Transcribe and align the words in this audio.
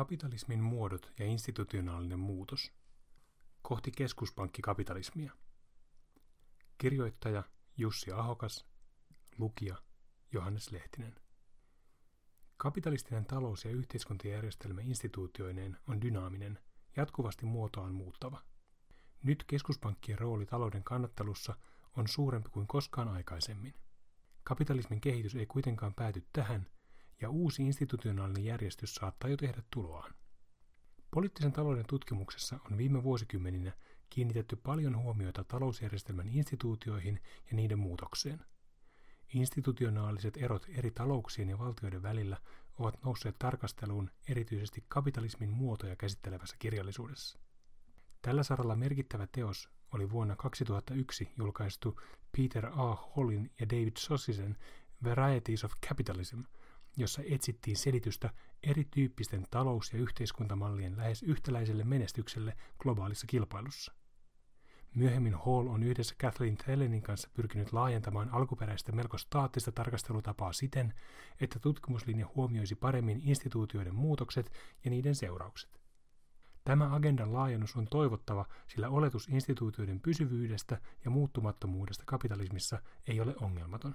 Kapitalismin 0.00 0.60
muodot 0.60 1.12
ja 1.18 1.26
institutionaalinen 1.26 2.18
muutos. 2.18 2.72
Kohti 3.62 3.90
keskuspankkikapitalismia. 3.90 5.32
Kirjoittaja 6.78 7.42
Jussi 7.76 8.12
Ahokas. 8.12 8.66
Lukija 9.38 9.76
Johannes 10.32 10.70
Lehtinen. 10.70 11.14
Kapitalistinen 12.56 13.26
talous- 13.26 13.64
ja 13.64 13.70
yhteiskuntajärjestelmä 13.70 14.80
instituutioineen 14.80 15.76
on 15.88 16.00
dynaaminen, 16.00 16.58
jatkuvasti 16.96 17.46
muotoaan 17.46 17.94
muuttava. 17.94 18.42
Nyt 19.22 19.44
keskuspankkien 19.46 20.18
rooli 20.18 20.46
talouden 20.46 20.84
kannattelussa 20.84 21.56
on 21.96 22.08
suurempi 22.08 22.48
kuin 22.50 22.66
koskaan 22.66 23.08
aikaisemmin. 23.08 23.74
Kapitalismin 24.44 25.00
kehitys 25.00 25.34
ei 25.34 25.46
kuitenkaan 25.46 25.94
pääty 25.94 26.26
tähän– 26.32 26.66
ja 27.20 27.30
uusi 27.30 27.62
institutionaalinen 27.62 28.44
järjestys 28.44 28.94
saattaa 28.94 29.30
jo 29.30 29.36
tehdä 29.36 29.62
tuloaan. 29.70 30.14
Poliittisen 31.10 31.52
talouden 31.52 31.86
tutkimuksessa 31.86 32.58
on 32.70 32.78
viime 32.78 33.02
vuosikymmeninä 33.02 33.72
kiinnitetty 34.10 34.56
paljon 34.56 34.96
huomiota 34.96 35.44
talousjärjestelmän 35.44 36.28
instituutioihin 36.28 37.20
ja 37.50 37.56
niiden 37.56 37.78
muutokseen. 37.78 38.44
Institutionaaliset 39.34 40.36
erot 40.36 40.66
eri 40.68 40.90
talouksien 40.90 41.48
ja 41.48 41.58
valtioiden 41.58 42.02
välillä 42.02 42.36
ovat 42.78 43.04
nousseet 43.04 43.38
tarkasteluun 43.38 44.10
erityisesti 44.28 44.84
kapitalismin 44.88 45.50
muotoja 45.50 45.96
käsittelevässä 45.96 46.56
kirjallisuudessa. 46.58 47.38
Tällä 48.22 48.42
saralla 48.42 48.76
merkittävä 48.76 49.26
teos 49.32 49.68
oli 49.94 50.10
vuonna 50.10 50.36
2001 50.36 51.32
julkaistu 51.38 52.00
Peter 52.36 52.66
A. 52.66 52.94
Hallin 53.16 53.50
ja 53.60 53.68
David 53.68 53.96
Sossisen 53.98 54.56
Varieties 55.04 55.64
of 55.64 55.72
Capitalism– 55.88 56.40
jossa 57.00 57.22
etsittiin 57.30 57.76
selitystä 57.76 58.30
erityyppisten 58.62 59.46
talous- 59.50 59.92
ja 59.92 59.98
yhteiskuntamallien 59.98 60.96
lähes 60.96 61.22
yhtäläiselle 61.22 61.84
menestykselle 61.84 62.56
globaalissa 62.78 63.26
kilpailussa. 63.26 63.92
Myöhemmin 64.94 65.34
Hall 65.34 65.66
on 65.66 65.82
yhdessä 65.82 66.14
Kathleen 66.18 66.56
Thellenin 66.56 67.02
kanssa 67.02 67.30
pyrkinyt 67.34 67.72
laajentamaan 67.72 68.28
alkuperäistä 68.34 68.92
melko 68.92 69.18
staattista 69.18 69.72
tarkastelutapaa 69.72 70.52
siten, 70.52 70.94
että 71.40 71.58
tutkimuslinja 71.58 72.26
huomioisi 72.34 72.74
paremmin 72.74 73.20
instituutioiden 73.24 73.94
muutokset 73.94 74.52
ja 74.84 74.90
niiden 74.90 75.14
seuraukset. 75.14 75.80
Tämä 76.64 76.94
agendan 76.94 77.32
laajennus 77.32 77.76
on 77.76 77.86
toivottava, 77.90 78.46
sillä 78.66 78.88
oletus 78.88 79.28
instituutioiden 79.28 80.00
pysyvyydestä 80.00 80.80
ja 81.04 81.10
muuttumattomuudesta 81.10 82.04
kapitalismissa 82.06 82.82
ei 83.06 83.20
ole 83.20 83.34
ongelmaton. 83.40 83.94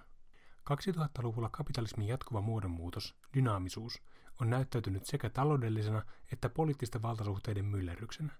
2000-luvulla 0.71 1.49
kapitalismin 1.49 2.07
jatkuva 2.07 2.41
muodonmuutos, 2.41 3.15
dynaamisuus, 3.33 4.01
on 4.41 4.49
näyttäytynyt 4.49 5.05
sekä 5.05 5.29
taloudellisena 5.29 6.03
että 6.31 6.49
poliittisten 6.49 7.01
valtasuhteiden 7.01 7.65
myllerryksenä. 7.65 8.33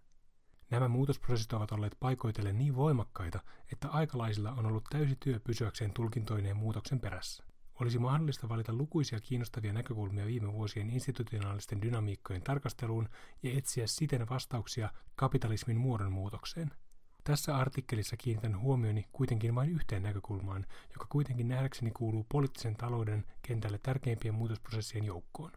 Nämä 0.70 0.88
muutosprosessit 0.88 1.54
ovat 1.54 1.72
olleet 1.72 1.98
paikoitellen 2.00 2.58
niin 2.58 2.76
voimakkaita, 2.76 3.40
että 3.72 3.90
aikalaisilla 3.90 4.52
on 4.52 4.66
ollut 4.66 4.84
täysi 4.90 5.16
työ 5.20 5.40
pysyäkseen 5.40 5.94
tulkintoineen 5.94 6.58
muutoksen 6.58 7.00
perässä. 7.00 7.44
Olisi 7.82 8.00
mahdollista 8.00 8.50
valita 8.50 8.74
lukuisia 8.74 9.20
kiinnostavia 9.20 9.74
näkökulmia 9.74 10.26
viime 10.26 10.54
vuosien 10.54 10.90
institutionaalisten 10.90 11.82
dynamiikkojen 11.82 12.42
tarkasteluun 12.42 13.10
ja 13.44 13.58
etsiä 13.58 13.88
siten 13.88 14.30
vastauksia 14.30 14.90
kapitalismin 15.16 15.78
muodonmuutokseen– 15.78 16.72
tässä 17.26 17.58
artikkelissa 17.58 18.18
kiinnitän 18.18 18.60
huomioni 18.60 19.06
kuitenkin 19.12 19.56
vain 19.56 19.70
yhteen 19.70 20.04
näkökulmaan, 20.04 20.66
joka 20.94 21.06
kuitenkin 21.10 21.48
nähdäkseni 21.48 21.92
kuuluu 21.92 22.26
poliittisen 22.32 22.76
talouden 22.76 23.26
kentälle 23.42 23.78
tärkeimpien 23.78 24.34
muutosprosessien 24.34 25.04
joukkoon. 25.06 25.52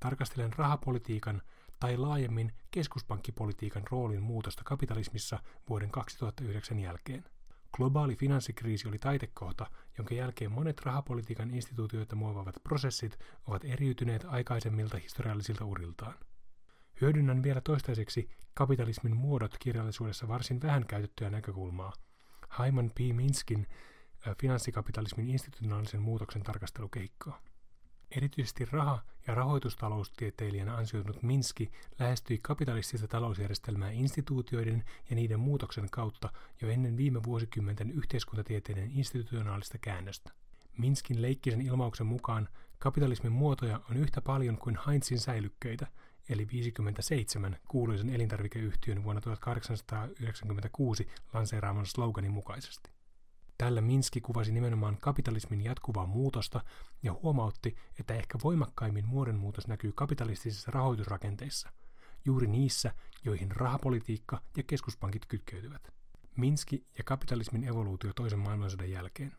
Tarkastelen 0.00 0.52
rahapolitiikan 0.52 1.42
tai 1.80 1.96
laajemmin 1.96 2.52
keskuspankkipolitiikan 2.70 3.82
roolin 3.90 4.22
muutosta 4.22 4.62
kapitalismissa 4.64 5.38
vuoden 5.68 5.90
2009 5.90 6.78
jälkeen. 6.78 7.24
Globaali 7.76 8.16
finanssikriisi 8.16 8.88
oli 8.88 8.98
taitekohta, 8.98 9.66
jonka 9.98 10.14
jälkeen 10.14 10.52
monet 10.52 10.80
rahapolitiikan 10.80 11.50
instituutioita 11.50 12.16
muovaavat 12.16 12.56
prosessit 12.62 13.18
ovat 13.46 13.64
eriytyneet 13.64 14.24
aikaisemmilta 14.24 14.98
historiallisilta 14.98 15.64
uriltaan. 15.64 16.14
Hyödynnän 17.04 17.42
vielä 17.42 17.60
toistaiseksi 17.60 18.30
kapitalismin 18.54 19.16
muodot 19.16 19.58
kirjallisuudessa 19.58 20.28
varsin 20.28 20.62
vähän 20.62 20.86
käytettyä 20.86 21.30
näkökulmaa. 21.30 21.92
Hyman 22.58 22.90
P. 22.90 22.98
Minskin 23.12 23.66
finanssikapitalismin 24.40 25.28
institutionaalisen 25.28 26.02
muutoksen 26.02 26.42
tarkastelukehikkoa. 26.42 27.40
Erityisesti 28.10 28.64
raha- 28.64 29.02
ja 29.26 29.34
rahoitustaloustieteilijänä 29.34 30.76
ansioitunut 30.76 31.22
Minski 31.22 31.70
lähestyi 31.98 32.38
kapitalistista 32.42 33.08
talousjärjestelmää 33.08 33.90
instituutioiden 33.90 34.84
ja 35.10 35.16
niiden 35.16 35.40
muutoksen 35.40 35.90
kautta 35.90 36.32
jo 36.62 36.68
ennen 36.68 36.96
viime 36.96 37.22
vuosikymmenten 37.22 37.90
yhteiskuntatieteiden 37.90 38.90
institutionaalista 38.90 39.78
käännöstä. 39.78 40.32
Minskin 40.78 41.22
leikkisen 41.22 41.60
ilmauksen 41.60 42.06
mukaan 42.06 42.48
kapitalismin 42.78 43.32
muotoja 43.32 43.80
on 43.90 43.96
yhtä 43.96 44.20
paljon 44.20 44.58
kuin 44.58 44.78
Heinzin 44.86 45.20
säilykkeitä, 45.20 45.86
eli 46.28 46.48
57 46.52 47.56
kuuluisen 47.68 48.10
elintarvikeyhtiön 48.10 49.04
vuonna 49.04 49.20
1896 49.20 51.08
lanseeraaman 51.34 51.86
sloganin 51.86 52.32
mukaisesti. 52.32 52.90
Tällä 53.58 53.80
Minski 53.80 54.20
kuvasi 54.20 54.52
nimenomaan 54.52 54.96
kapitalismin 55.00 55.60
jatkuvaa 55.60 56.06
muutosta 56.06 56.64
ja 57.02 57.12
huomautti, 57.12 57.76
että 58.00 58.14
ehkä 58.14 58.38
voimakkaimmin 58.44 59.06
muodonmuutos 59.06 59.68
näkyy 59.68 59.92
kapitalistisissa 59.92 60.70
rahoitusrakenteissa, 60.70 61.70
juuri 62.24 62.46
niissä, 62.46 62.94
joihin 63.24 63.50
rahapolitiikka 63.50 64.40
ja 64.56 64.62
keskuspankit 64.62 65.26
kytkeytyvät. 65.26 65.92
Minski 66.36 66.86
ja 66.98 67.04
kapitalismin 67.04 67.64
evoluutio 67.64 68.12
toisen 68.12 68.38
maailmansodan 68.38 68.90
jälkeen. 68.90 69.32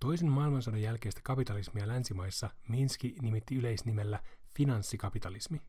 Toisen 0.00 0.30
maailmansodan 0.30 0.82
jälkeistä 0.82 1.20
kapitalismia 1.24 1.88
länsimaissa 1.88 2.50
Minski 2.68 3.16
nimitti 3.22 3.54
yleisnimellä 3.54 4.20
Finanssikapitalismi. 4.56 5.62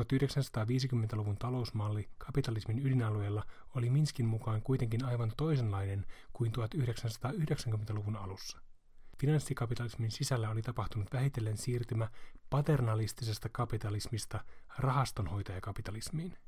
1950-luvun 0.00 1.36
talousmalli 1.38 2.08
kapitalismin 2.18 2.86
ydinalueella 2.86 3.44
oli 3.74 3.90
Minskin 3.90 4.26
mukaan 4.26 4.62
kuitenkin 4.62 5.04
aivan 5.04 5.32
toisenlainen 5.36 6.06
kuin 6.32 6.52
1990-luvun 6.58 8.16
alussa. 8.16 8.58
Finanssikapitalismin 9.20 10.10
sisällä 10.10 10.50
oli 10.50 10.62
tapahtunut 10.62 11.12
vähitellen 11.12 11.56
siirtymä 11.56 12.08
paternalistisesta 12.50 13.48
kapitalismista 13.48 14.44
rahastonhoitajakapitalismiin. 14.78 16.38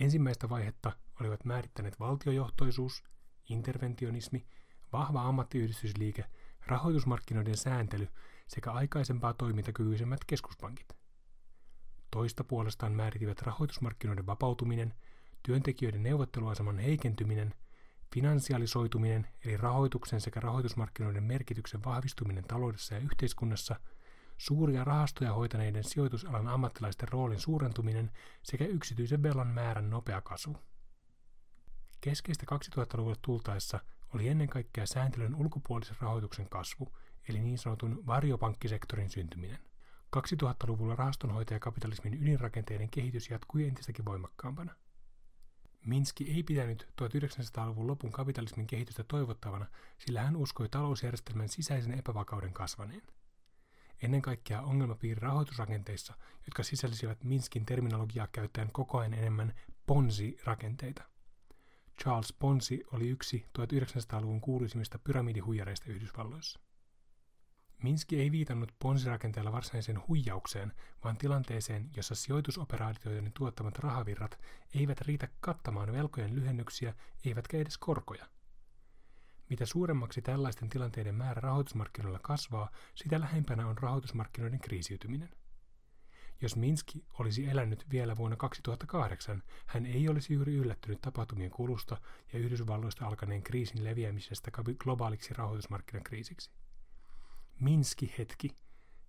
Ensimmäistä 0.00 0.48
vaihetta 0.48 0.92
olivat 1.20 1.44
määrittäneet 1.44 2.00
valtiojohtoisuus, 2.00 3.04
interventionismi, 3.48 4.46
vahva 4.92 5.22
ammattiyhdistysliike, 5.22 6.24
rahoitusmarkkinoiden 6.66 7.56
sääntely 7.56 8.08
sekä 8.48 8.72
aikaisempaa 8.72 9.34
toimintakykyisemmät 9.34 10.24
keskuspankit. 10.26 10.99
Toista 12.10 12.44
puolestaan 12.44 12.92
määritivät 12.92 13.42
rahoitusmarkkinoiden 13.42 14.26
vapautuminen, 14.26 14.94
työntekijöiden 15.42 16.02
neuvotteluaseman 16.02 16.78
heikentyminen, 16.78 17.54
finansialisoituminen 18.14 19.28
eli 19.44 19.56
rahoituksen 19.56 20.20
sekä 20.20 20.40
rahoitusmarkkinoiden 20.40 21.22
merkityksen 21.22 21.84
vahvistuminen 21.84 22.44
taloudessa 22.44 22.94
ja 22.94 23.00
yhteiskunnassa, 23.00 23.80
suuria 24.38 24.84
rahastoja 24.84 25.32
hoitaneiden 25.32 25.84
sijoitusalan 25.84 26.48
ammattilaisten 26.48 27.08
roolin 27.08 27.40
suurentuminen 27.40 28.10
sekä 28.42 28.64
yksityisen 28.64 29.22
velan 29.22 29.48
määrän 29.48 29.90
nopea 29.90 30.20
kasvu. 30.20 30.56
Keskeistä 32.00 32.46
2000-luvulle 32.54 33.16
tultaessa 33.22 33.80
oli 34.14 34.28
ennen 34.28 34.48
kaikkea 34.48 34.86
sääntelyn 34.86 35.34
ulkopuolisen 35.34 35.96
rahoituksen 36.00 36.48
kasvu, 36.48 36.88
eli 37.28 37.40
niin 37.40 37.58
sanotun 37.58 38.06
varjopankkisektorin 38.06 39.10
syntyminen. 39.10 39.58
2000-luvulla 40.16 40.96
rahastonhoitajakapitalismin 40.96 42.22
ydinrakenteiden 42.22 42.90
kehitys 42.90 43.30
jatkui 43.30 43.66
entistäkin 43.66 44.04
voimakkaampana. 44.04 44.74
Minski 45.86 46.30
ei 46.34 46.42
pitänyt 46.42 46.88
1900-luvun 47.02 47.86
lopun 47.86 48.12
kapitalismin 48.12 48.66
kehitystä 48.66 49.04
toivottavana, 49.04 49.66
sillä 49.98 50.22
hän 50.22 50.36
uskoi 50.36 50.68
talousjärjestelmän 50.68 51.48
sisäisen 51.48 51.98
epävakauden 51.98 52.52
kasvaneen. 52.52 53.02
Ennen 54.02 54.22
kaikkea 54.22 54.62
ongelmapiiri 54.62 55.20
rahoitusrakenteissa, 55.20 56.14
jotka 56.46 56.62
sisälsivät 56.62 57.24
Minskin 57.24 57.66
terminologiaa 57.66 58.28
käyttäen 58.32 58.72
koko 58.72 58.98
ajan 58.98 59.14
enemmän 59.14 59.54
ponzi-rakenteita. 59.86 61.02
Charles 62.02 62.32
Ponzi 62.32 62.84
oli 62.92 63.08
yksi 63.08 63.46
1900-luvun 63.58 64.40
kuuluisimmista 64.40 64.98
pyramidihuijareista 64.98 65.90
Yhdysvalloissa. 65.90 66.60
Minski 67.82 68.20
ei 68.20 68.32
viitannut 68.32 68.74
ponsirakenteella 68.78 69.52
varsinaiseen 69.52 70.02
huijaukseen, 70.08 70.72
vaan 71.04 71.16
tilanteeseen, 71.16 71.90
jossa 71.96 72.14
sijoitusoperaatioiden 72.14 73.32
tuottamat 73.32 73.78
rahavirrat 73.78 74.38
eivät 74.74 75.00
riitä 75.00 75.28
kattamaan 75.40 75.92
velkojen 75.92 76.34
lyhennyksiä, 76.34 76.94
eivätkä 77.24 77.56
edes 77.56 77.78
korkoja. 77.78 78.26
Mitä 79.50 79.66
suuremmaksi 79.66 80.22
tällaisten 80.22 80.68
tilanteiden 80.68 81.14
määrä 81.14 81.40
rahoitusmarkkinoilla 81.40 82.18
kasvaa, 82.22 82.70
sitä 82.94 83.20
lähempänä 83.20 83.66
on 83.66 83.78
rahoitusmarkkinoiden 83.78 84.60
kriisiytyminen. 84.60 85.30
Jos 86.40 86.56
Minski 86.56 87.04
olisi 87.18 87.46
elänyt 87.48 87.90
vielä 87.90 88.16
vuonna 88.16 88.36
2008, 88.36 89.42
hän 89.66 89.86
ei 89.86 90.08
olisi 90.08 90.34
juuri 90.34 90.54
yllättynyt 90.54 91.00
tapahtumien 91.00 91.50
kulusta 91.50 91.96
ja 92.32 92.38
Yhdysvalloista 92.38 93.06
alkaneen 93.06 93.42
kriisin 93.42 93.84
leviämisestä 93.84 94.50
globaaliksi 94.78 95.34
rahoitusmarkkinakriisiksi. 95.34 96.50
Minski-hetki 97.60 98.48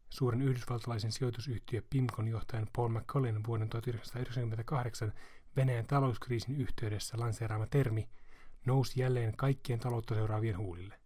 suuren 0.10 0.42
yhdysvaltalaisen 0.42 1.12
sijoitusyhtiö 1.12 1.82
PIMCON 1.90 2.28
johtajan 2.28 2.68
Paul 2.76 2.90
McCollin 2.90 3.44
vuoden 3.48 3.70
1998 3.70 5.14
Venäjän 5.56 5.88
talouskriisin 5.88 6.56
yhteydessä 6.56 7.20
lanseeraama 7.20 7.68
termi 7.68 8.10
nousi 8.66 9.02
jälleen 9.02 9.38
kaikkien 9.38 9.80
taloutta 9.80 10.16
seuraavien 10.16 10.58
huulille. 10.58 11.00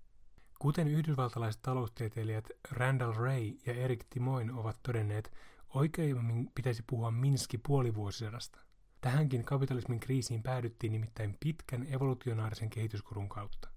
Kuten 0.59 0.87
yhdysvaltalaiset 0.87 1.61
taloustieteilijät 1.61 2.49
Randall 2.71 3.13
Ray 3.13 3.53
ja 3.65 3.73
Eric 3.73 4.05
Timoin 4.09 4.51
ovat 4.51 4.79
todenneet, 4.83 5.31
oikeimmin 5.69 6.51
pitäisi 6.55 6.83
puhua 6.87 7.11
Minski 7.11 7.57
puolivuosisadasta. 7.57 8.59
Tähänkin 9.01 9.45
kapitalismin 9.45 9.99
kriisiin 9.99 10.43
päädyttiin 10.43 10.91
nimittäin 10.91 11.37
pitkän 11.39 11.87
evolutionaarisen 11.93 12.69
kehityskurun 12.69 13.29
kautta. 13.29 13.69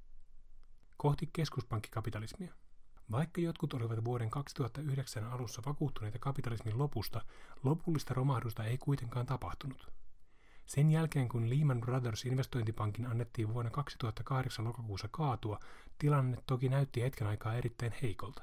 Kohti 0.96 1.30
keskuspankkikapitalismia. 1.32 2.54
Vaikka 3.10 3.40
jotkut 3.40 3.74
olivat 3.74 4.04
vuoden 4.04 4.30
2009 4.30 5.24
alussa 5.24 5.62
vakuuttuneita 5.66 6.18
kapitalismin 6.18 6.78
lopusta, 6.78 7.20
lopullista 7.62 8.14
romahdusta 8.14 8.64
ei 8.64 8.78
kuitenkaan 8.78 9.26
tapahtunut. 9.26 9.92
Sen 10.66 10.90
jälkeen 10.90 11.28
kun 11.28 11.50
Lehman 11.50 11.80
Brothers 11.80 12.24
investointipankin 12.24 13.06
annettiin 13.06 13.54
vuonna 13.54 13.70
2008 13.70 14.64
lokakuussa 14.64 15.08
kaatua, 15.10 15.60
tilanne 15.98 16.38
toki 16.46 16.68
näytti 16.68 17.02
hetken 17.02 17.26
aikaa 17.26 17.54
erittäin 17.54 17.94
heikolta. 18.02 18.42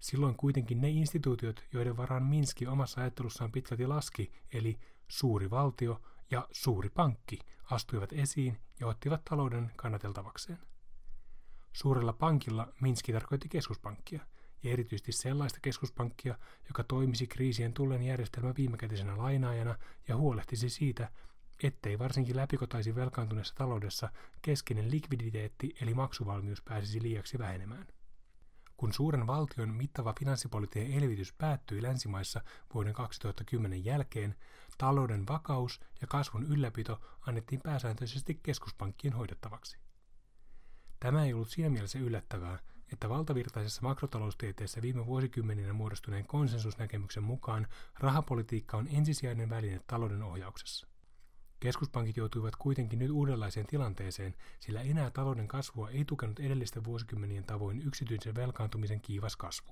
Silloin 0.00 0.36
kuitenkin 0.36 0.80
ne 0.80 0.88
instituutiot, 0.88 1.64
joiden 1.72 1.96
varaan 1.96 2.22
Minski 2.22 2.66
omassa 2.66 3.00
ajattelussaan 3.00 3.52
pitkälti 3.52 3.86
laski, 3.86 4.32
eli 4.52 4.78
suuri 5.08 5.50
valtio 5.50 6.02
ja 6.30 6.48
suuri 6.52 6.88
pankki, 6.88 7.38
astuivat 7.70 8.12
esiin 8.12 8.58
ja 8.80 8.86
ottivat 8.86 9.24
talouden 9.24 9.70
kannateltavakseen. 9.76 10.58
Suurella 11.72 12.12
pankilla 12.12 12.72
Minski 12.80 13.12
tarkoitti 13.12 13.48
keskuspankkia, 13.48 14.20
ja 14.62 14.72
erityisesti 14.72 15.12
sellaista 15.12 15.58
keskuspankkia, 15.62 16.38
joka 16.68 16.84
toimisi 16.84 17.26
kriisien 17.26 17.72
tullen 17.72 18.02
järjestelmän 18.02 18.54
viimekätisenä 18.56 19.18
lainaajana 19.18 19.78
ja 20.08 20.16
huolehtisi 20.16 20.68
siitä, 20.68 21.10
ettei 21.62 21.98
varsinkin 21.98 22.36
läpikotaisi 22.36 22.94
velkaantuneessa 22.94 23.54
taloudessa 23.54 24.10
keskeinen 24.42 24.90
likviditeetti 24.90 25.74
eli 25.80 25.94
maksuvalmius 25.94 26.62
pääsisi 26.62 27.02
liiaksi 27.02 27.38
vähenemään. 27.38 27.86
Kun 28.76 28.92
suuren 28.92 29.26
valtion 29.26 29.74
mittava 29.74 30.14
finanssipoliittinen 30.18 30.92
elvytys 30.92 31.32
päättyi 31.32 31.82
länsimaissa 31.82 32.40
vuoden 32.74 32.92
2010 32.92 33.84
jälkeen, 33.84 34.34
talouden 34.78 35.26
vakaus 35.26 35.80
ja 36.00 36.06
kasvun 36.06 36.46
ylläpito 36.46 37.00
annettiin 37.26 37.60
pääsääntöisesti 37.60 38.40
keskuspankkien 38.42 39.14
hoidettavaksi. 39.14 39.89
Tämä 41.00 41.24
ei 41.24 41.32
ollut 41.32 41.48
siinä 41.48 41.70
mielessä 41.70 41.98
yllättävää, 41.98 42.58
että 42.92 43.08
valtavirtaisessa 43.08 43.82
makrotaloustieteessä 43.82 44.82
viime 44.82 45.06
vuosikymmeninä 45.06 45.72
muodostuneen 45.72 46.26
konsensusnäkemyksen 46.26 47.22
mukaan 47.22 47.66
rahapolitiikka 47.98 48.76
on 48.76 48.88
ensisijainen 48.92 49.50
väline 49.50 49.80
talouden 49.86 50.22
ohjauksessa. 50.22 50.86
Keskuspankit 51.60 52.16
joutuivat 52.16 52.56
kuitenkin 52.56 52.98
nyt 52.98 53.10
uudenlaiseen 53.10 53.66
tilanteeseen, 53.66 54.34
sillä 54.60 54.80
enää 54.80 55.10
talouden 55.10 55.48
kasvua 55.48 55.90
ei 55.90 56.04
tukenut 56.04 56.40
edellisten 56.40 56.84
vuosikymmenien 56.84 57.44
tavoin 57.44 57.82
yksityisen 57.82 58.34
velkaantumisen 58.34 59.00
kiivas 59.00 59.36
kasvu. 59.36 59.70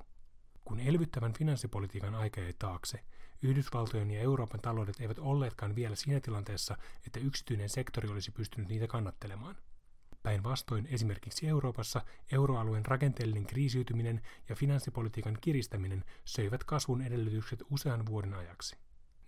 Kun 0.65 0.81
elvyttävän 0.81 1.33
finanssipolitiikan 1.33 2.15
aika 2.15 2.41
jäi 2.41 2.55
taakse, 2.59 3.05
Yhdysvaltojen 3.43 4.11
ja 4.11 4.21
Euroopan 4.21 4.61
taloudet 4.61 5.01
eivät 5.01 5.19
olleetkaan 5.19 5.75
vielä 5.75 5.97
siinä 5.97 6.21
tilanteessa, 6.21 6.77
että 7.07 7.21
yksityinen 7.21 7.69
sektori 7.69 8.09
olisi 8.09 8.31
pystynyt 8.31 8.69
niitä 8.69 8.87
kannattelemaan. 8.87 9.57
Päinvastoin 10.29 10.87
esimerkiksi 10.91 11.49
Euroopassa 11.49 12.03
euroalueen 12.33 12.87
rakenteellinen 12.87 13.47
kriisiytyminen 13.47 14.21
ja 14.49 14.55
finanssipolitiikan 14.55 15.39
kiristäminen 15.41 16.05
söivät 16.25 16.65
kasvun 16.65 17.03
edellytykset 17.03 17.63
usean 17.71 18.07
vuoden 18.07 18.35
ajaksi. 18.35 18.77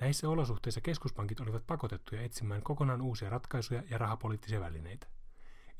Näissä 0.01 0.29
olosuhteissa 0.29 0.81
keskuspankit 0.81 1.41
olivat 1.41 1.67
pakotettuja 1.67 2.23
etsimään 2.23 2.63
kokonaan 2.63 3.03
uusia 3.03 3.31
ratkaisuja 3.31 3.83
ja 3.91 3.99
rahapoliittisia 3.99 4.61
välineitä. 4.61 5.07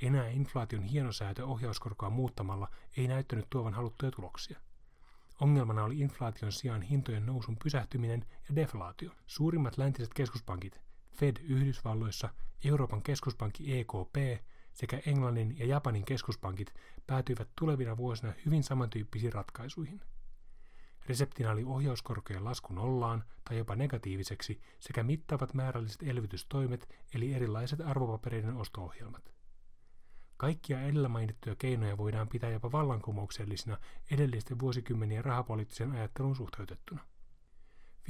Enää 0.03 0.29
inflaation 0.29 0.83
hienosäätö 0.83 1.47
ohjauskorkoa 1.47 2.11
muuttamalla 2.11 2.69
ei 2.97 3.09
näyttänyt 3.09 3.47
tuovan 3.51 3.75
haluttuja 3.75 4.13
tuloksia. 4.13 4.61
Ongelmana 5.41 5.85
oli 5.85 5.99
inflaation 5.99 6.53
sijaan 6.53 6.83
hintojen 6.83 7.27
nousun 7.27 7.57
pysähtyminen 7.57 8.25
ja 8.49 8.57
deflaatio. 8.57 9.11
Suurimmat 9.27 9.79
läntiset 9.79 10.15
keskuspankit, 10.15 10.81
Fed 11.13 11.37
Yhdysvalloissa, 11.43 12.29
Euroopan 12.65 13.03
keskuspankki 13.03 13.79
EKP 13.79 14.41
sekä 14.81 15.01
Englannin 15.07 15.59
ja 15.59 15.67
Japanin 15.67 16.05
keskuspankit 16.05 16.75
päätyivät 17.07 17.49
tulevina 17.59 17.97
vuosina 17.97 18.33
hyvin 18.47 18.63
samantyyppisiin 18.63 19.33
ratkaisuihin. 19.33 20.01
Reseptinä 21.07 21.51
oli 21.51 21.65
ohjauskorkojen 21.65 22.45
lasku 22.45 22.75
nollaan 22.75 23.25
tai 23.49 23.59
jopa 23.59 23.77
negatiiviseksi 23.77 24.61
sekä 24.79 25.03
mittavat 25.03 25.55
määrälliset 25.55 26.03
elvytystoimet 26.03 26.89
eli 27.15 27.35
erilaiset 27.35 27.81
arvopapereiden 27.81 28.57
osto-ohjelmat. 28.57 29.33
Kaikkia 30.37 30.83
edellä 30.83 31.09
mainittuja 31.09 31.57
keinoja 31.57 31.97
voidaan 31.97 32.29
pitää 32.29 32.51
jopa 32.51 32.73
vallankumouksellisina 32.73 33.79
edellisten 34.11 34.59
vuosikymmenien 34.59 35.25
rahapoliittisen 35.25 35.93
ajattelun 35.93 36.37
suhteutettuna. 36.37 37.01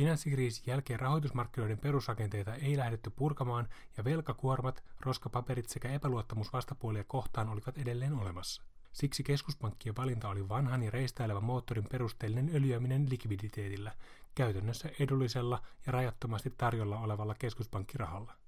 Finanssikriisin 0.01 0.65
jälkeen 0.67 1.01
rahoitusmarkkinoiden 1.01 1.79
perusrakenteita 1.79 2.55
ei 2.55 2.77
lähdetty 2.77 3.11
purkamaan 3.11 3.69
ja 3.97 4.05
velkakuormat, 4.05 4.85
roskapaperit 5.01 5.69
sekä 5.69 5.93
epäluottamus 5.93 6.53
vastapuolia 6.53 7.05
kohtaan 7.05 7.49
olivat 7.49 7.79
edelleen 7.79 8.13
olemassa. 8.13 8.63
Siksi 8.93 9.23
keskuspankkien 9.23 9.97
valinta 9.97 10.29
oli 10.29 10.49
vanhan 10.49 10.83
ja 10.83 10.91
reistäilevän 10.91 11.45
moottorin 11.45 11.89
perusteellinen 11.91 12.51
öljyäminen 12.55 13.11
likviditeetillä, 13.11 13.93
käytännössä 14.35 14.91
edullisella 15.01 15.63
ja 15.87 15.93
rajattomasti 15.93 16.55
tarjolla 16.59 16.99
olevalla 16.99 17.35
keskuspankkirahalla. 17.35 18.40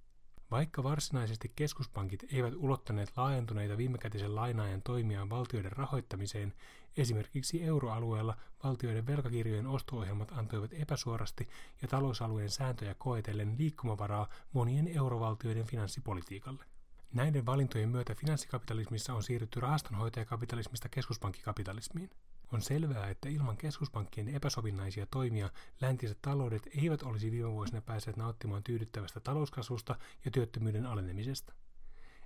Vaikka 0.52 0.82
varsinaisesti 0.82 1.52
keskuspankit 1.56 2.24
eivät 2.32 2.54
ulottaneet 2.56 3.12
laajentuneita 3.16 3.76
viimekätisen 3.76 4.34
lainaajan 4.34 4.82
toimiaan 4.82 5.30
valtioiden 5.30 5.72
rahoittamiseen, 5.72 6.52
esimerkiksi 6.96 7.62
euroalueella 7.64 8.36
valtioiden 8.64 9.06
velkakirjojen 9.06 9.66
osto-ohjelmat 9.66 10.32
antoivat 10.32 10.70
epäsuorasti 10.72 11.48
ja 11.82 11.88
talousalueen 11.88 12.50
sääntöjä 12.50 12.94
koetellen 12.94 13.54
liikkumavaraa 13.58 14.28
monien 14.52 14.88
eurovaltioiden 14.88 15.66
finanssipolitiikalle. 15.66 16.64
Näiden 17.12 17.46
valintojen 17.46 17.88
myötä 17.88 18.14
finanssikapitalismissa 18.14 19.14
on 19.14 19.22
siirrytty 19.22 19.60
rahastonhoitajakapitalismista 19.60 20.88
keskuspankkikapitalismiin. 20.88 22.10
On 22.52 22.62
selvää, 22.62 23.10
että 23.10 23.28
ilman 23.28 23.56
keskuspankkien 23.56 24.28
epäsovinnaisia 24.28 25.06
toimia 25.06 25.50
läntiset 25.80 26.18
taloudet 26.22 26.68
eivät 26.82 27.02
olisi 27.02 27.30
viime 27.30 27.50
vuosina 27.50 27.80
päässeet 27.80 28.16
nauttimaan 28.16 28.62
tyydyttävästä 28.62 29.20
talouskasvusta 29.20 29.96
ja 30.24 30.30
työttömyyden 30.30 30.86
alenemisesta. 30.86 31.52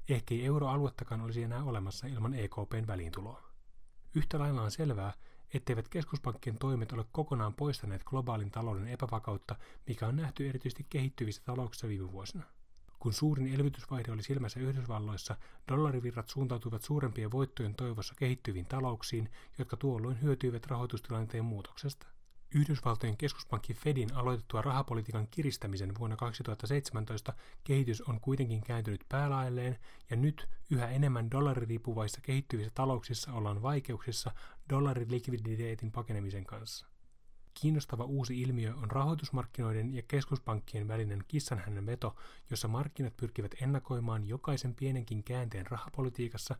Ehkä 0.08 0.34
ei 0.34 0.44
euroaluettakaan 0.44 1.20
olisi 1.20 1.42
enää 1.42 1.64
olemassa 1.64 2.06
ilman 2.06 2.34
EKPn 2.34 2.86
väliintuloa. 2.86 3.42
Yhtä 4.14 4.38
lailla 4.38 4.62
on 4.62 4.70
selvää, 4.70 5.12
etteivät 5.54 5.88
keskuspankkien 5.88 6.58
toimet 6.58 6.92
ole 6.92 7.04
kokonaan 7.12 7.54
poistaneet 7.54 8.04
globaalin 8.04 8.50
talouden 8.50 8.88
epävakautta, 8.88 9.56
mikä 9.86 10.06
on 10.06 10.16
nähty 10.16 10.48
erityisesti 10.48 10.86
kehittyvissä 10.90 11.42
talouksissa 11.44 11.88
viime 11.88 12.12
vuosina. 12.12 12.55
Kun 13.06 13.12
suurin 13.12 13.54
elvytysvaihde 13.54 14.12
oli 14.12 14.22
silmässä 14.22 14.60
Yhdysvalloissa, 14.60 15.36
dollarivirrat 15.68 16.28
suuntautuivat 16.28 16.82
suurempien 16.82 17.30
voittojen 17.30 17.74
toivossa 17.74 18.14
kehittyviin 18.14 18.66
talouksiin, 18.66 19.28
jotka 19.58 19.76
tuolloin 19.76 20.22
hyötyivät 20.22 20.66
rahoitustilanteen 20.66 21.44
muutoksesta. 21.44 22.06
Yhdysvaltojen 22.54 23.16
keskuspankki 23.16 23.74
Fedin 23.74 24.14
aloitettua 24.14 24.62
rahapolitiikan 24.62 25.28
kiristämisen 25.28 25.92
vuonna 25.98 26.16
2017 26.16 27.32
kehitys 27.64 28.02
on 28.02 28.20
kuitenkin 28.20 28.62
kääntynyt 28.62 29.04
päälailleen 29.08 29.78
ja 30.10 30.16
nyt 30.16 30.48
yhä 30.70 30.88
enemmän 30.88 31.30
dollaririippuvaissa 31.30 32.20
kehittyvissä 32.20 32.72
talouksissa 32.74 33.32
ollaan 33.32 33.62
vaikeuksissa 33.62 34.30
dollarilikviditeetin 34.70 35.92
pakenemisen 35.92 36.44
kanssa. 36.44 36.95
Kiinnostava 37.60 38.04
uusi 38.04 38.40
ilmiö 38.42 38.74
on 38.74 38.90
rahoitusmarkkinoiden 38.90 39.94
ja 39.94 40.02
keskuspankkien 40.08 40.88
välinen 40.88 41.24
kissanhännän 41.28 41.86
veto, 41.86 42.16
jossa 42.50 42.68
markkinat 42.68 43.16
pyrkivät 43.16 43.54
ennakoimaan 43.62 44.28
jokaisen 44.28 44.74
pienenkin 44.74 45.24
käänteen 45.24 45.66
rahapolitiikassa 45.66 46.56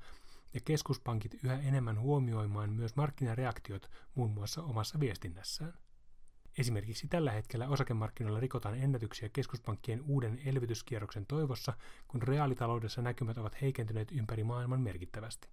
ja 0.55 0.61
keskuspankit 0.65 1.45
yhä 1.45 1.59
enemmän 1.59 2.00
huomioimaan 2.00 2.73
myös 2.73 2.97
markkinareaktiot 2.97 3.91
muun 4.15 4.31
muassa 4.31 4.62
omassa 4.62 5.00
viestinnässään. 5.00 5.75
Esimerkiksi 6.59 7.09
tällä 7.09 7.31
hetkellä 7.31 7.69
osakemarkkinoilla 7.69 8.41
rikotaan 8.41 8.79
ennätyksiä 8.79 9.29
keskuspankkien 9.29 10.03
uuden 10.03 10.41
elvytyskierroksen 10.45 11.26
toivossa, 11.26 11.73
kun 12.09 12.23
reaalitaloudessa 12.23 13.03
näkymät 13.03 13.38
ovat 13.38 13.61
heikentyneet 13.61 14.12
ympäri 14.12 14.45
maailman 14.45 14.81
merkittävästi. 14.81 15.49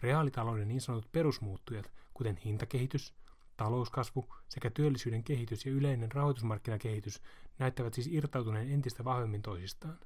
Reaalitalouden 0.00 0.68
niin 0.68 0.80
sanotut 0.80 1.12
perusmuuttujat, 1.12 1.92
kuten 2.14 2.36
hintakehitys, 2.36 3.14
Talouskasvu 3.58 4.34
sekä 4.48 4.70
työllisyyden 4.70 5.24
kehitys 5.24 5.66
ja 5.66 5.72
yleinen 5.72 6.12
rahoitusmarkkinakehitys 6.12 7.22
näyttävät 7.58 7.94
siis 7.94 8.06
irtautuneen 8.06 8.70
entistä 8.70 9.04
vahvemmin 9.04 9.42
toisistaan. 9.42 9.98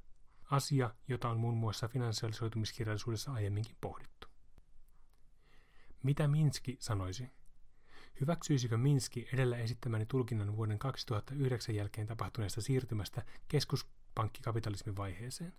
Asia, 0.51 0.95
jota 1.09 1.29
on 1.29 1.41
muun 1.41 1.57
muassa 1.57 1.89
finanssialisoitumiskirjallisuudessa 1.89 3.33
aiemminkin 3.33 3.77
pohdittu. 3.81 4.29
Mitä 6.03 6.29
Minski 6.29 6.77
sanoisi? 6.81 7.31
Hyväksyisikö 8.21 8.77
Minski 8.77 9.29
edellä 9.33 9.57
esittämäni 9.57 10.07
tulkinnan 10.07 10.57
vuoden 10.57 10.79
2009 10.79 11.75
jälkeen 11.75 12.07
tapahtuneesta 12.07 12.61
siirtymästä 12.61 13.23
keskuspankkikapitalismin 13.49 14.97
vaiheeseen? 14.97 15.53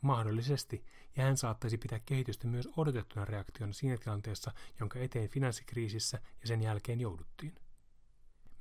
Mahdollisesti, 0.00 0.84
ja 1.16 1.24
hän 1.24 1.36
saattaisi 1.36 1.78
pitää 1.78 1.98
kehitystä 1.98 2.46
myös 2.46 2.68
odotettuna 2.76 3.24
reaktiona 3.24 3.72
siinä 3.72 3.96
tilanteessa, 3.96 4.52
jonka 4.80 4.98
eteen 4.98 5.28
finanssikriisissä 5.28 6.20
ja 6.40 6.46
sen 6.46 6.62
jälkeen 6.62 7.00
jouduttiin. 7.00 7.54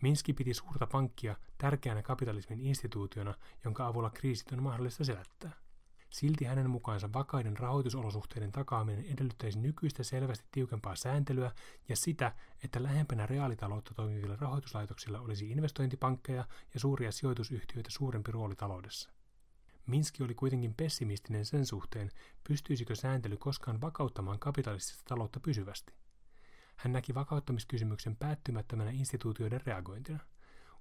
Minski 0.01 0.33
piti 0.33 0.53
suurta 0.53 0.87
pankkia 0.87 1.35
tärkeänä 1.57 2.01
kapitalismin 2.01 2.59
instituutiona, 2.59 3.33
jonka 3.63 3.87
avulla 3.87 4.09
kriisit 4.09 4.51
on 4.51 4.63
mahdollista 4.63 5.03
selättää. 5.03 5.51
Silti 6.09 6.45
hänen 6.45 6.69
mukaansa 6.69 7.13
vakaiden 7.13 7.57
rahoitusolosuhteiden 7.57 8.51
takaaminen 8.51 9.05
edellyttäisi 9.05 9.59
nykyistä 9.59 10.03
selvästi 10.03 10.45
tiukempaa 10.51 10.95
sääntelyä 10.95 11.51
ja 11.89 11.95
sitä, 11.95 12.35
että 12.63 12.83
lähempänä 12.83 13.25
reaalitaloutta 13.25 13.93
toimivilla 13.93 14.35
rahoituslaitoksilla 14.35 15.19
olisi 15.19 15.49
investointipankkeja 15.51 16.45
ja 16.73 16.79
suuria 16.79 17.11
sijoitusyhtiöitä 17.11 17.89
suurempi 17.91 18.31
rooli 18.31 18.55
taloudessa. 18.55 19.11
Minski 19.87 20.23
oli 20.23 20.33
kuitenkin 20.33 20.73
pessimistinen 20.73 21.45
sen 21.45 21.65
suhteen, 21.65 22.11
pystyisikö 22.47 22.95
sääntely 22.95 23.37
koskaan 23.37 23.81
vakauttamaan 23.81 24.39
kapitalistista 24.39 25.03
taloutta 25.07 25.39
pysyvästi. 25.39 25.93
Hän 26.75 26.93
näki 26.93 27.13
vakauttamiskysymyksen 27.13 28.15
päättymättömänä 28.15 28.91
instituutioiden 28.91 29.61
reagointina. 29.65 30.19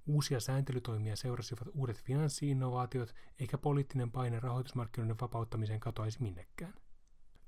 Uusia 0.06 0.40
sääntelytoimia 0.40 1.16
seurasivat 1.16 1.68
uudet 1.75 2.02
finanssiinnovaatiot, 2.02 3.14
eikä 3.40 3.58
poliittinen 3.58 4.11
paine 4.11 4.40
rahoitusmarkkinoiden 4.40 5.20
vapauttamiseen 5.20 5.80
katoaisi 5.80 6.23
minnekään. 6.23 6.75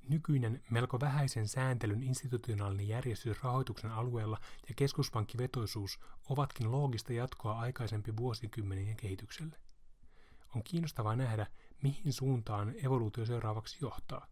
Nykyinen 0.09 0.63
melko 0.71 1.01
vähäisen 1.01 1.49
sääntelyn 1.49 2.03
institutionaalinen 2.03 2.89
järjestys 2.89 3.43
rahoituksen 3.43 3.91
alueella 3.91 4.39
ja 4.69 4.75
keskuspankkivetoisuus 4.75 6.01
ovatkin 6.29 6.73
loogista 6.73 7.13
jatkoa 7.13 7.59
aikaisempi 7.59 8.17
vuosikymmenien 8.17 8.97
kehitykselle. 8.97 9.57
On 10.55 10.63
kiinnostavaa 10.65 11.17
nähdä, 11.17 11.47
mihin 11.83 12.13
suuntaan 12.13 12.75
evoluutio 12.85 13.27
seuraavaksi 13.27 13.79
johtaa. 13.81 14.27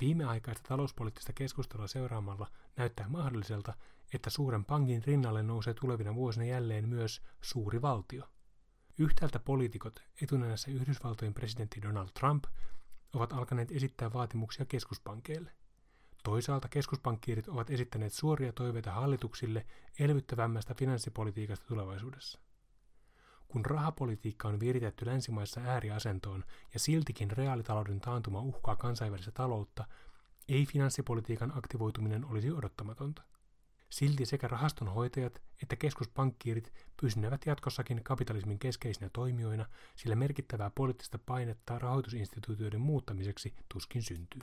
Viimeaikaista 0.00 0.68
talouspoliittista 0.68 1.32
keskustelua 1.32 1.86
seuraamalla 1.86 2.46
näyttää 2.76 3.08
mahdolliselta, 3.08 3.74
että 4.14 4.30
suuren 4.30 4.64
pankin 4.64 5.04
rinnalle 5.04 5.42
nousee 5.42 5.74
tulevina 5.74 6.14
vuosina 6.14 6.44
jälleen 6.44 6.88
myös 6.88 7.22
suuri 7.40 7.82
valtio. 7.82 8.24
Yhtäältä 8.98 9.38
poliitikot, 9.38 10.02
etunenässä 10.22 10.70
Yhdysvaltojen 10.70 11.34
presidentti 11.34 11.82
Donald 11.82 12.08
Trump, 12.18 12.44
ovat 13.12 13.32
alkaneet 13.32 13.72
esittää 13.72 14.12
vaatimuksia 14.12 14.66
keskuspankeille. 14.66 15.52
Toisaalta 16.24 16.68
keskuspankkiirit 16.68 17.48
ovat 17.48 17.70
esittäneet 17.70 18.12
suoria 18.12 18.52
toiveita 18.52 18.92
hallituksille 18.92 19.66
elvyttävämmästä 19.98 20.74
finanssipolitiikasta 20.74 21.66
tulevaisuudessa. 21.66 22.40
Kun 23.48 23.66
rahapolitiikka 23.66 24.48
on 24.48 24.60
viritetty 24.60 25.06
länsimaissa 25.06 25.60
ääriasentoon 25.60 26.44
ja 26.74 26.80
siltikin 26.80 27.30
reaalitalouden 27.30 28.00
taantuma 28.00 28.40
uhkaa 28.40 28.76
kansainvälistä 28.76 29.30
taloutta, 29.30 29.84
ei 30.48 30.66
finanssipolitiikan 30.66 31.52
aktivoituminen 31.58 32.24
olisi 32.24 32.50
odottamatonta. 32.52 33.22
Silti 33.90 34.26
sekä 34.26 34.48
rahastonhoitajat 34.48 35.42
että 35.62 35.76
keskuspankkiirit 35.76 36.72
pysynevät 37.00 37.46
jatkossakin 37.46 38.04
kapitalismin 38.04 38.58
keskeisinä 38.58 39.10
toimijoina, 39.12 39.66
sillä 39.96 40.16
merkittävää 40.16 40.70
poliittista 40.74 41.18
painetta 41.18 41.78
rahoitusinstituutioiden 41.78 42.80
muuttamiseksi 42.80 43.54
tuskin 43.68 44.02
syntyy. 44.02 44.42